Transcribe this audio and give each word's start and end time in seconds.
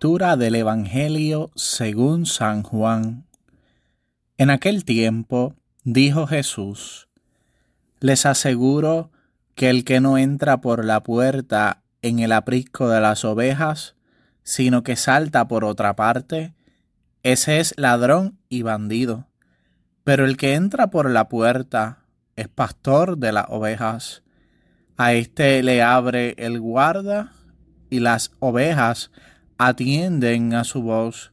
Del 0.00 0.54
Evangelio 0.54 1.50
según 1.56 2.24
San 2.24 2.62
Juan. 2.62 3.26
En 4.36 4.48
aquel 4.48 4.84
tiempo 4.84 5.56
dijo 5.82 6.28
Jesús, 6.28 7.08
Les 7.98 8.24
aseguro 8.24 9.10
que 9.56 9.70
el 9.70 9.82
que 9.82 10.00
no 10.00 10.16
entra 10.16 10.60
por 10.60 10.84
la 10.84 11.02
puerta 11.02 11.82
en 12.00 12.20
el 12.20 12.30
aprisco 12.30 12.88
de 12.88 13.00
las 13.00 13.24
ovejas, 13.24 13.96
sino 14.44 14.84
que 14.84 14.94
salta 14.94 15.48
por 15.48 15.64
otra 15.64 15.96
parte, 15.96 16.54
ese 17.24 17.58
es 17.58 17.74
ladrón 17.76 18.38
y 18.48 18.62
bandido. 18.62 19.26
Pero 20.04 20.26
el 20.26 20.36
que 20.36 20.54
entra 20.54 20.90
por 20.90 21.10
la 21.10 21.28
puerta 21.28 22.04
es 22.36 22.46
pastor 22.46 23.18
de 23.18 23.32
las 23.32 23.46
ovejas. 23.48 24.22
A 24.96 25.12
éste 25.12 25.60
le 25.64 25.82
abre 25.82 26.36
el 26.38 26.60
guarda 26.60 27.32
y 27.90 27.98
las 27.98 28.30
ovejas 28.38 29.10
atienden 29.58 30.54
a 30.54 30.64
su 30.64 30.82
voz, 30.82 31.32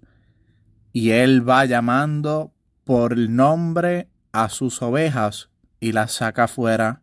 y 0.91 1.11
él 1.11 1.47
va 1.47 1.65
llamando 1.65 2.53
por 2.83 3.13
el 3.13 3.35
nombre 3.35 4.09
a 4.31 4.49
sus 4.49 4.81
ovejas 4.81 5.49
y 5.79 5.91
las 5.91 6.13
saca 6.13 6.47
fuera. 6.47 7.01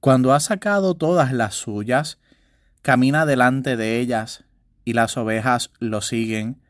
Cuando 0.00 0.32
ha 0.32 0.40
sacado 0.40 0.94
todas 0.94 1.32
las 1.32 1.54
suyas, 1.54 2.18
camina 2.82 3.26
delante 3.26 3.76
de 3.76 3.98
ellas, 4.00 4.44
y 4.84 4.94
las 4.94 5.16
ovejas 5.16 5.70
lo 5.78 6.00
siguen, 6.00 6.60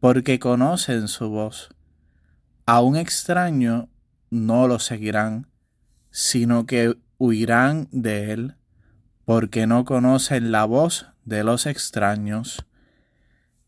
porque 0.00 0.38
conocen 0.38 1.08
su 1.08 1.30
voz. 1.30 1.70
A 2.66 2.80
un 2.80 2.96
extraño 2.96 3.88
no 4.30 4.68
lo 4.68 4.78
seguirán, 4.78 5.48
sino 6.10 6.66
que 6.66 6.96
huirán 7.18 7.88
de 7.90 8.32
él, 8.32 8.54
porque 9.24 9.66
no 9.66 9.84
conocen 9.84 10.52
la 10.52 10.64
voz 10.64 11.06
de 11.24 11.44
los 11.44 11.66
extraños. 11.66 12.66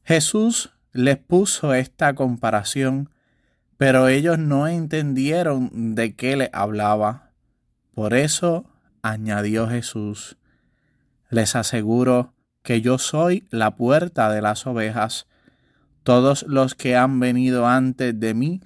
Jesús 0.07 0.71
les 0.93 1.17
puso 1.19 1.75
esta 1.75 2.15
comparación, 2.15 3.11
pero 3.77 4.07
ellos 4.07 4.39
no 4.39 4.69
entendieron 4.69 5.97
de 5.97 6.15
qué 6.15 6.37
le 6.37 6.48
hablaba. 6.53 7.33
Por 7.93 8.15
eso 8.15 8.71
añadió 9.03 9.69
Jesús, 9.69 10.37
les 11.29 11.57
aseguro 11.57 12.35
que 12.63 12.83
yo 12.83 12.98
soy 12.98 13.48
la 13.51 13.75
puerta 13.75 14.31
de 14.31 14.41
las 14.43 14.65
ovejas. 14.69 15.27
Todos 16.05 16.45
los 16.45 16.77
que 16.77 16.95
han 16.95 17.19
venido 17.19 17.67
antes 17.67 18.19
de 18.20 18.33
mí 18.33 18.61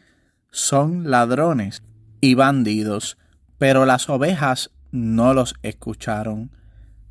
son 0.51 1.11
ladrones 1.11 1.83
y 2.21 2.35
bandidos, 2.35 3.17
pero 3.57 3.87
las 3.87 4.11
ovejas 4.11 4.73
no 4.91 5.33
los 5.33 5.55
escucharon. 5.63 6.51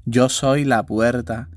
Yo 0.05 0.29
soy 0.29 0.65
la 0.65 0.83
puerta. 0.83 1.49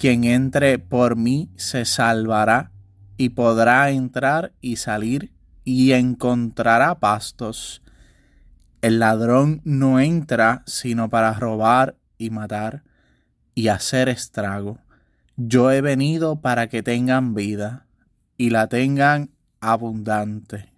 Quien 0.00 0.24
entre 0.24 0.78
por 0.78 1.14
mí 1.14 1.50
se 1.56 1.84
salvará 1.84 2.72
y 3.18 3.28
podrá 3.28 3.90
entrar 3.90 4.54
y 4.62 4.76
salir 4.76 5.30
y 5.62 5.92
encontrará 5.92 7.00
pastos. 7.00 7.82
El 8.80 8.98
ladrón 8.98 9.60
no 9.64 10.00
entra 10.00 10.62
sino 10.64 11.10
para 11.10 11.34
robar 11.34 11.98
y 12.16 12.30
matar 12.30 12.82
y 13.54 13.68
hacer 13.68 14.08
estrago. 14.08 14.78
Yo 15.36 15.70
he 15.70 15.82
venido 15.82 16.40
para 16.40 16.70
que 16.70 16.82
tengan 16.82 17.34
vida 17.34 17.84
y 18.38 18.48
la 18.48 18.68
tengan 18.68 19.28
abundante. 19.60 20.70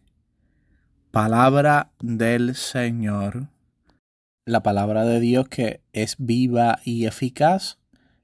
Palabra 1.12 1.92
del 2.00 2.56
Señor. 2.56 3.46
La 4.46 4.64
palabra 4.64 5.04
de 5.04 5.20
Dios 5.20 5.48
que 5.48 5.80
es 5.92 6.16
viva 6.18 6.80
y 6.84 7.06
eficaz 7.06 7.78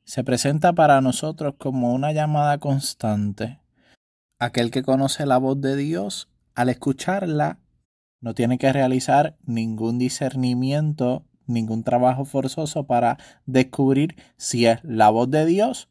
se 0.08 0.24
presenta 0.24 0.72
para 0.72 1.02
nosotros 1.02 1.56
como 1.58 1.92
una 1.92 2.12
llamada 2.12 2.56
constante. 2.56 3.60
Aquel 4.38 4.70
que 4.70 4.82
conoce 4.82 5.26
la 5.26 5.36
voz 5.36 5.60
de 5.60 5.76
Dios, 5.76 6.30
al 6.54 6.70
escucharla, 6.70 7.58
no 8.22 8.32
tiene 8.32 8.56
que 8.56 8.72
realizar 8.72 9.36
ningún 9.44 9.98
discernimiento, 9.98 11.26
ningún 11.44 11.84
trabajo 11.84 12.24
forzoso 12.24 12.86
para 12.86 13.18
descubrir 13.44 14.16
si 14.38 14.64
es 14.64 14.82
la 14.82 15.10
voz 15.10 15.30
de 15.30 15.44
Dios 15.44 15.90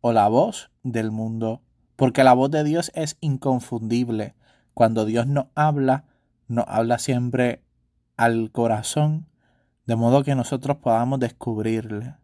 o 0.00 0.12
la 0.12 0.28
voz 0.28 0.70
del 0.84 1.10
mundo. 1.10 1.60
Porque 1.96 2.22
la 2.22 2.34
voz 2.34 2.52
de 2.52 2.62
Dios 2.62 2.92
es 2.94 3.16
inconfundible. 3.20 4.36
Cuando 4.74 5.04
Dios 5.04 5.26
nos 5.26 5.46
habla, 5.56 6.04
nos 6.46 6.66
habla 6.68 7.00
siempre 7.00 7.64
al 8.16 8.52
corazón, 8.52 9.26
de 9.86 9.96
modo 9.96 10.22
que 10.22 10.36
nosotros 10.36 10.76
podamos 10.76 11.18
descubrirle. 11.18 12.14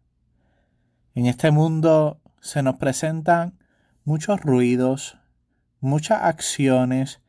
En 1.14 1.26
este 1.26 1.50
mundo 1.50 2.22
se 2.40 2.62
nos 2.62 2.76
presentan 2.76 3.58
muchos 4.04 4.40
ruidos, 4.40 5.18
muchas 5.78 6.22
acciones, 6.22 7.20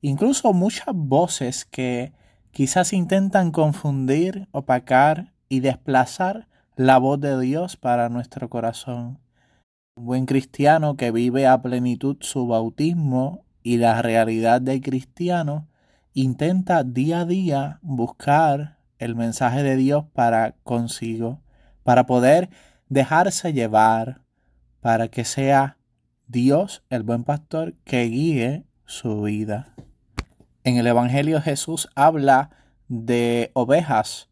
incluso 0.00 0.52
muchas 0.52 0.94
voces 0.94 1.64
que 1.64 2.12
quizás 2.52 2.92
intentan 2.92 3.50
confundir, 3.50 4.46
opacar 4.52 5.32
y 5.48 5.60
desplazar 5.60 6.46
la 6.76 6.98
voz 6.98 7.20
de 7.20 7.40
Dios 7.40 7.76
para 7.76 8.08
nuestro 8.08 8.48
corazón. 8.48 9.18
Un 9.96 10.06
buen 10.06 10.26
cristiano 10.26 10.96
que 10.96 11.10
vive 11.10 11.48
a 11.48 11.60
plenitud 11.60 12.18
su 12.20 12.46
bautismo 12.46 13.44
y 13.64 13.78
la 13.78 14.00
realidad 14.00 14.60
del 14.60 14.80
cristiano 14.80 15.66
intenta 16.12 16.84
día 16.84 17.20
a 17.20 17.24
día 17.24 17.78
buscar 17.82 18.78
el 18.98 19.16
mensaje 19.16 19.64
de 19.64 19.74
Dios 19.74 20.04
para 20.12 20.52
consigo, 20.62 21.40
para 21.82 22.06
poder 22.06 22.50
dejarse 22.94 23.52
llevar 23.52 24.20
para 24.80 25.08
que 25.08 25.24
sea 25.24 25.78
Dios, 26.28 26.84
el 26.90 27.02
buen 27.02 27.24
pastor, 27.24 27.74
que 27.84 28.04
guíe 28.04 28.64
su 28.86 29.22
vida. 29.22 29.74
En 30.62 30.76
el 30.76 30.86
Evangelio 30.86 31.42
Jesús 31.42 31.88
habla 31.96 32.50
de 32.86 33.50
ovejas 33.54 34.28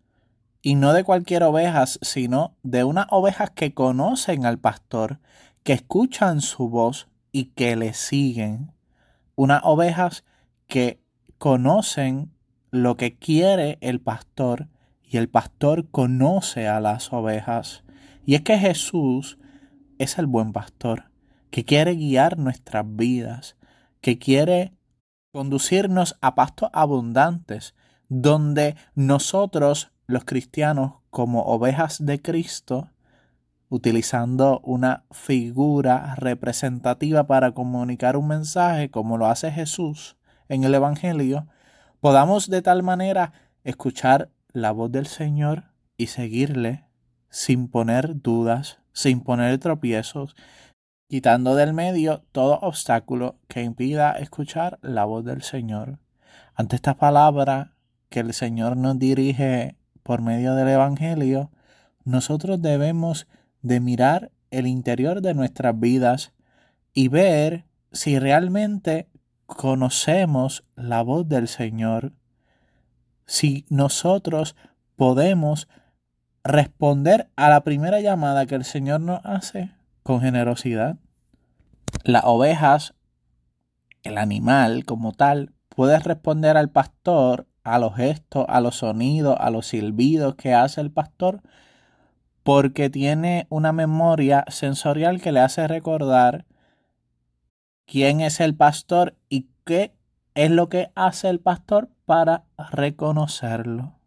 y 0.62 0.76
no 0.76 0.92
de 0.92 1.02
cualquier 1.02 1.42
ovejas, 1.42 1.98
sino 2.02 2.54
de 2.62 2.84
unas 2.84 3.06
ovejas 3.10 3.50
que 3.50 3.74
conocen 3.74 4.46
al 4.46 4.58
pastor, 4.58 5.18
que 5.64 5.72
escuchan 5.72 6.40
su 6.40 6.68
voz 6.68 7.08
y 7.32 7.46
que 7.46 7.74
le 7.74 7.94
siguen. 7.94 8.70
Unas 9.34 9.62
ovejas 9.64 10.24
que 10.68 11.00
conocen 11.38 12.30
lo 12.70 12.96
que 12.96 13.18
quiere 13.18 13.78
el 13.80 14.00
pastor 14.00 14.68
y 15.02 15.16
el 15.16 15.28
pastor 15.28 15.90
conoce 15.90 16.68
a 16.68 16.78
las 16.78 17.12
ovejas. 17.12 17.82
Y 18.24 18.34
es 18.34 18.42
que 18.42 18.58
Jesús 18.58 19.38
es 19.98 20.18
el 20.18 20.26
buen 20.26 20.52
pastor, 20.52 21.10
que 21.50 21.64
quiere 21.64 21.94
guiar 21.94 22.38
nuestras 22.38 22.84
vidas, 22.86 23.56
que 24.00 24.18
quiere 24.18 24.74
conducirnos 25.32 26.16
a 26.20 26.34
pastos 26.34 26.70
abundantes, 26.72 27.74
donde 28.08 28.76
nosotros, 28.94 29.92
los 30.06 30.24
cristianos, 30.24 30.94
como 31.10 31.42
ovejas 31.42 32.04
de 32.04 32.20
Cristo, 32.20 32.90
utilizando 33.68 34.60
una 34.64 35.04
figura 35.10 36.14
representativa 36.16 37.26
para 37.26 37.52
comunicar 37.52 38.16
un 38.16 38.28
mensaje, 38.28 38.90
como 38.90 39.16
lo 39.16 39.26
hace 39.26 39.50
Jesús 39.50 40.16
en 40.48 40.64
el 40.64 40.74
Evangelio, 40.74 41.46
podamos 42.00 42.50
de 42.50 42.60
tal 42.60 42.82
manera 42.82 43.32
escuchar 43.64 44.30
la 44.52 44.72
voz 44.72 44.92
del 44.92 45.06
Señor 45.06 45.64
y 45.96 46.08
seguirle 46.08 46.84
sin 47.32 47.66
poner 47.68 48.20
dudas, 48.20 48.78
sin 48.92 49.22
poner 49.22 49.58
tropiezos, 49.58 50.36
quitando 51.08 51.56
del 51.56 51.72
medio 51.72 52.22
todo 52.30 52.58
obstáculo 52.60 53.36
que 53.48 53.62
impida 53.62 54.12
escuchar 54.12 54.78
la 54.82 55.06
voz 55.06 55.24
del 55.24 55.42
Señor. 55.42 55.98
Ante 56.54 56.76
esta 56.76 56.98
palabra 56.98 57.72
que 58.10 58.20
el 58.20 58.34
Señor 58.34 58.76
nos 58.76 58.98
dirige 58.98 59.76
por 60.02 60.20
medio 60.20 60.54
del 60.54 60.68
Evangelio, 60.68 61.50
nosotros 62.04 62.60
debemos 62.60 63.26
de 63.62 63.80
mirar 63.80 64.30
el 64.50 64.66
interior 64.66 65.22
de 65.22 65.32
nuestras 65.32 65.78
vidas 65.80 66.32
y 66.92 67.08
ver 67.08 67.64
si 67.92 68.18
realmente 68.18 69.08
conocemos 69.46 70.64
la 70.76 71.02
voz 71.02 71.26
del 71.26 71.48
Señor, 71.48 72.12
si 73.24 73.64
nosotros 73.70 74.54
podemos 74.96 75.66
responder 76.44 77.30
a 77.36 77.48
la 77.48 77.62
primera 77.62 78.00
llamada 78.00 78.46
que 78.46 78.54
el 78.54 78.64
Señor 78.64 79.00
nos 79.00 79.24
hace 79.24 79.72
con 80.02 80.20
generosidad. 80.20 80.96
Las 82.04 82.24
ovejas, 82.24 82.94
el 84.02 84.18
animal 84.18 84.84
como 84.84 85.12
tal, 85.12 85.52
puede 85.68 85.98
responder 85.98 86.56
al 86.56 86.70
pastor, 86.70 87.46
a 87.62 87.78
los 87.78 87.94
gestos, 87.94 88.44
a 88.48 88.60
los 88.60 88.76
sonidos, 88.76 89.36
a 89.38 89.50
los 89.50 89.66
silbidos 89.66 90.34
que 90.34 90.52
hace 90.54 90.80
el 90.80 90.90
pastor, 90.90 91.42
porque 92.42 92.90
tiene 92.90 93.46
una 93.50 93.72
memoria 93.72 94.44
sensorial 94.48 95.20
que 95.20 95.30
le 95.30 95.40
hace 95.40 95.68
recordar 95.68 96.44
quién 97.86 98.20
es 98.20 98.40
el 98.40 98.56
pastor 98.56 99.16
y 99.28 99.48
qué 99.64 99.94
es 100.34 100.50
lo 100.50 100.68
que 100.68 100.90
hace 100.96 101.28
el 101.28 101.38
pastor 101.38 101.88
para 102.04 102.44
reconocerlo. 102.72 104.01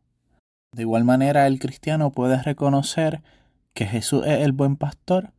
De 0.76 0.82
igual 0.82 1.06
manera, 1.06 1.48
el 1.48 1.58
cristiano 1.58 2.12
puede 2.12 2.44
reconocer 2.44 3.22
que 3.74 3.86
Jesús 3.86 4.26
es 4.26 4.42
el 4.42 4.52
buen 4.52 4.76
pastor 4.76 5.32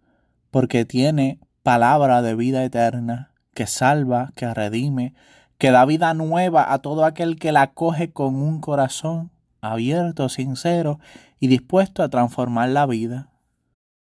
porque 0.50 0.87
tiene 0.87 1.41
palabra 1.62 2.23
de 2.23 2.35
vida 2.35 2.65
eterna 2.65 3.33
que 3.53 3.67
salva, 3.67 4.33
que 4.35 4.55
redime, 4.55 5.12
que 5.59 5.71
da 5.71 5.85
vida 5.85 6.15
nueva 6.15 6.73
a 6.73 6.79
todo 6.79 7.05
aquel 7.05 7.38
que 7.38 7.53
la 7.53 7.75
coge 7.75 8.11
con 8.15 8.37
un 8.37 8.62
corazón 8.62 9.31
abierto, 9.61 10.31
sincero 10.31 11.00
y 11.38 11.49
dispuesto 11.49 12.03
a 12.03 12.09
transformar 12.09 12.71
la 12.71 12.87
vida. 12.87 13.29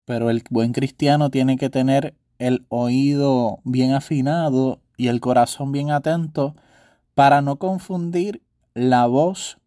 Pero 0.06 0.30
el 0.30 0.42
buen 0.50 0.72
cristiano 0.72 1.30
tiene 1.30 1.58
que 1.58 1.70
tener 1.70 2.16
el 2.40 2.66
oído 2.70 3.60
bien 3.62 3.92
afinado 3.92 4.80
y 4.96 5.06
el 5.06 5.20
corazón 5.20 5.70
bien 5.70 5.92
atento 5.92 6.56
para 7.14 7.40
no 7.40 7.54
confundir 7.54 8.42
la 8.74 9.06
voz 9.06 9.59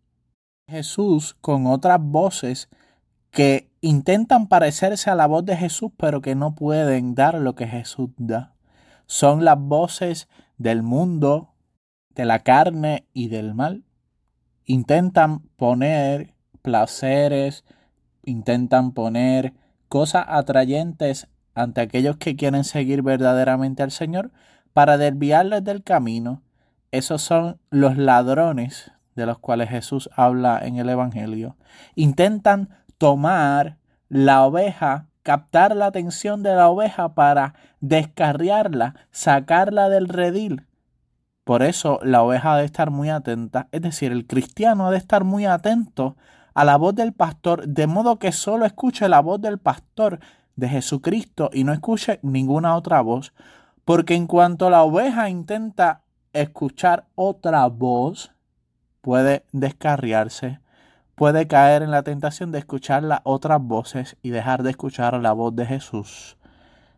Jesús 0.68 1.36
con 1.42 1.68
otras 1.68 2.00
voces 2.02 2.70
que 3.32 3.70
intentan 3.82 4.48
parecerse 4.48 5.10
a 5.10 5.16
la 5.16 5.28
voz 5.28 5.46
de 5.46 5.58
Jesús 5.58 5.92
pero 5.98 6.22
que 6.22 6.36
no 6.36 6.56
pueden 6.56 7.16
dar 7.16 7.36
lo 7.36 7.56
que 7.56 7.68
Jesús 7.68 8.10
da. 8.18 8.54
Son 9.06 9.44
las 9.44 9.60
voces 9.60 10.30
del 10.58 10.82
mundo, 10.82 11.54
de 12.10 12.26
la 12.26 12.40
carne 12.40 13.08
y 13.14 13.28
del 13.28 13.54
mal. 13.54 13.84
Intentan 14.66 15.42
poner 15.58 16.34
placeres, 16.62 17.66
intentan 18.24 18.94
poner 18.94 19.54
cosas 19.90 20.26
atrayentes 20.30 21.28
ante 21.54 21.82
aquellos 21.82 22.18
que 22.18 22.36
quieren 22.36 22.64
seguir 22.64 23.02
verdaderamente 23.02 23.84
al 23.84 23.92
Señor 23.92 24.32
para 24.72 24.98
desviarles 24.98 25.64
del 25.64 25.84
camino. 25.84 26.42
Esos 26.92 27.22
son 27.22 27.60
los 27.70 27.98
ladrones 27.98 28.93
de 29.16 29.26
los 29.26 29.40
cuales 29.40 29.70
Jesús 29.70 30.10
habla 30.16 30.60
en 30.64 30.78
el 30.78 30.90
Evangelio. 30.90 31.56
Intentan 31.96 32.70
tomar 32.98 33.78
la 34.10 34.46
oveja, 34.46 35.08
captar 35.24 35.76
la 35.76 35.88
atención 35.88 36.44
de 36.44 36.56
la 36.56 36.70
oveja 36.70 37.14
para 37.14 37.56
descarriarla, 37.80 38.96
sacarla 39.12 39.90
del 39.90 40.08
redil. 40.08 40.68
Por 41.44 41.64
eso 41.64 42.00
la 42.04 42.24
oveja 42.24 42.54
ha 42.54 42.58
de 42.58 42.66
estar 42.66 42.90
muy 42.90 43.10
atenta, 43.10 43.68
es 43.72 43.82
decir, 43.82 44.12
el 44.12 44.28
cristiano 44.28 44.88
ha 44.88 44.92
de 44.92 44.98
estar 44.98 45.24
muy 45.26 45.46
atento 45.46 46.16
a 46.54 46.64
la 46.64 46.78
voz 46.78 46.96
del 46.96 47.14
pastor, 47.14 47.68
de 47.68 47.88
modo 47.88 48.20
que 48.20 48.32
solo 48.32 48.66
escuche 48.66 49.10
la 49.10 49.20
voz 49.20 49.42
del 49.42 49.58
pastor 49.58 50.20
de 50.56 50.70
Jesucristo 50.70 51.50
y 51.52 51.64
no 51.64 51.74
escuche 51.74 52.20
ninguna 52.22 52.76
otra 52.76 53.02
voz, 53.02 53.34
porque 53.86 54.16
en 54.16 54.28
cuanto 54.28 54.70
la 54.70 54.84
oveja 54.84 55.30
intenta 55.30 56.04
escuchar 56.32 57.08
otra 57.16 57.68
voz, 57.68 58.32
puede 59.04 59.44
descarriarse, 59.52 60.62
puede 61.14 61.46
caer 61.46 61.84
en 61.84 61.92
la 61.92 62.04
tentación 62.04 62.54
de 62.54 62.60
escuchar 62.60 63.04
las 63.04 63.20
otras 63.26 63.62
voces 63.62 64.16
y 64.24 64.30
dejar 64.30 64.64
de 64.64 64.70
escuchar 64.70 65.20
la 65.20 65.34
voz 65.34 65.54
de 65.58 65.66
Jesús. 65.66 66.38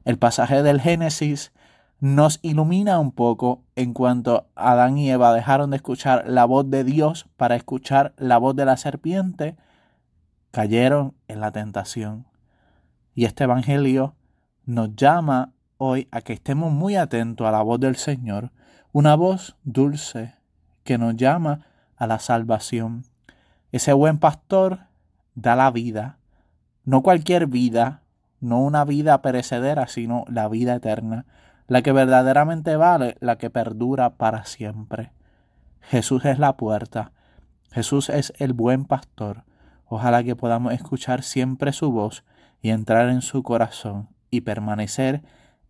El 0.04 0.19
pasaje 0.19 0.62
del 0.62 0.80
Génesis 0.80 1.52
nos 2.00 2.38
ilumina 2.44 3.00
un 3.00 3.12
poco 3.12 3.63
en 3.75 3.94
cuanto 3.94 4.48
Adán 4.54 5.00
y 5.00 5.10
Eva 5.10 5.34
dejaron 5.34 5.72
de 5.72 5.78
escuchar 5.78 6.25
la 6.28 6.46
voz 6.46 6.69
de 6.69 6.84
Dios 6.84 7.28
para 7.38 7.56
escuchar 7.56 8.13
la 8.18 8.38
voz 8.38 8.56
de 8.56 8.66
la 8.66 8.78
serpiente, 8.78 9.57
cayeron 10.52 11.16
en 11.28 11.40
la 11.40 11.52
tentación. 11.52 12.28
Y 13.16 13.25
este 13.25 13.46
Evangelio 13.46 14.13
nos 14.63 14.96
llama 14.96 15.54
hoy 15.78 16.07
a 16.12 16.22
que 16.22 16.34
estemos 16.34 16.72
muy 16.72 16.98
atentos 16.98 17.48
a 17.48 17.52
la 17.52 17.63
voz 17.63 17.80
del 17.80 17.96
Señor, 17.96 18.52
una 18.92 19.16
voz 19.16 19.57
dulce 19.63 20.36
que 20.84 21.00
nos 21.00 21.16
llama 21.16 21.66
a 21.95 22.07
la 22.07 22.19
salvación. 22.19 23.03
Ese 23.71 23.94
buen 23.94 24.19
pastor 24.19 24.80
da 25.36 25.56
la 25.56 25.71
vida, 25.71 26.18
no 26.83 27.01
cualquier 27.01 27.47
vida, 27.47 28.01
no 28.39 28.62
una 28.62 28.86
vida 28.86 29.21
perecedera, 29.21 29.88
sino 29.88 30.25
la 30.27 30.47
vida 30.47 30.75
eterna, 30.75 31.25
la 31.68 31.81
que 31.81 31.92
verdaderamente 31.92 32.75
vale, 32.75 33.18
la 33.19 33.38
que 33.38 33.50
perdura 33.50 34.12
para 34.12 34.45
siempre. 34.45 35.12
Jesús 35.81 36.25
es 36.25 36.39
la 36.39 36.57
puerta, 36.57 37.12
Jesús 37.71 38.09
es 38.09 38.33
el 38.38 38.53
buen 38.53 38.86
pastor. 38.86 39.44
Ojalá 39.86 40.24
que 40.24 40.36
podamos 40.36 40.74
escuchar 40.74 41.24
siempre 41.24 41.74
su 41.74 41.92
voz 41.92 42.24
y 42.62 42.69
entrar 42.69 43.09
en 43.09 43.21
su 43.21 43.44
corazón 43.44 44.09
y 44.31 44.42
permanecer 44.42 45.24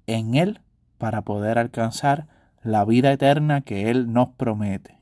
en 0.08 0.36
Él 0.36 0.62
para 0.98 1.24
poder 1.24 1.58
alcanzar 1.58 2.28
la 2.62 2.86
vida 2.86 3.12
eterna 3.12 3.62
que 3.62 3.90
Él 3.90 4.14
nos 4.14 4.30
promete. 4.30 5.00